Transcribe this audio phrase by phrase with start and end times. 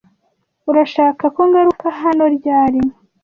[0.69, 2.79] Urashaka ko ngaruka hano ryari?